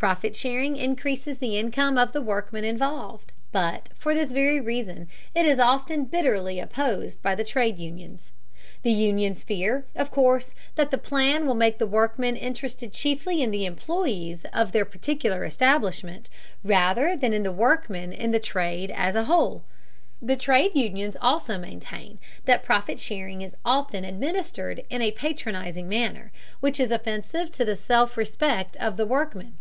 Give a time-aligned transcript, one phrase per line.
[0.00, 5.44] Profit sharing increases the income of the workmen involved, but for this very reason it
[5.44, 8.32] is often bitterly opposed by the trade unions.
[8.82, 13.50] The unions fear, of course, that the plan will make the workmen interested chiefly in
[13.50, 16.30] the employees of their particular establishment,
[16.64, 19.64] rather than in the workmen in the trade as a whole.
[20.22, 26.32] The trade unions also maintain that profit sharing is often administered in a patronizing manner,
[26.60, 29.58] which is offensive to the self respect of the workmen.